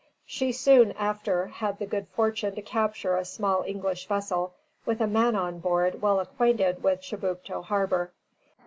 She 0.25 0.51
soon 0.51 0.93
after 0.93 1.45
had 1.45 1.77
the 1.77 1.85
good 1.85 2.07
fortune 2.07 2.55
to 2.55 2.63
capture 2.63 3.15
a 3.17 3.23
small 3.23 3.61
English 3.61 4.07
vessel 4.07 4.55
with 4.83 4.99
a 4.99 5.05
man 5.05 5.35
on 5.35 5.59
board 5.59 6.01
well 6.01 6.19
acquainted 6.19 6.81
with 6.81 7.01
Chibucto 7.01 7.61
harbor. 7.63 8.11